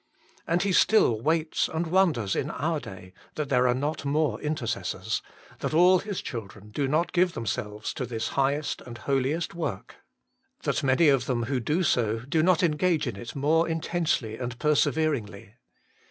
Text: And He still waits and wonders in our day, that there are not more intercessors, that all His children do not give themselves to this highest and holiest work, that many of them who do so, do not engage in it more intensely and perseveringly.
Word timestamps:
And 0.47 0.63
He 0.63 0.71
still 0.71 1.21
waits 1.21 1.67
and 1.67 1.85
wonders 1.85 2.35
in 2.35 2.49
our 2.49 2.79
day, 2.79 3.13
that 3.35 3.49
there 3.49 3.67
are 3.67 3.75
not 3.75 4.03
more 4.03 4.41
intercessors, 4.41 5.21
that 5.59 5.75
all 5.75 5.99
His 5.99 6.23
children 6.23 6.71
do 6.71 6.87
not 6.87 7.11
give 7.11 7.33
themselves 7.33 7.93
to 7.93 8.07
this 8.07 8.29
highest 8.29 8.81
and 8.81 8.97
holiest 8.97 9.53
work, 9.53 9.97
that 10.63 10.81
many 10.81 11.07
of 11.07 11.27
them 11.27 11.43
who 11.43 11.59
do 11.59 11.83
so, 11.83 12.17
do 12.21 12.41
not 12.41 12.63
engage 12.63 13.05
in 13.05 13.15
it 13.15 13.35
more 13.35 13.69
intensely 13.69 14.37
and 14.39 14.57
perseveringly. 14.57 15.53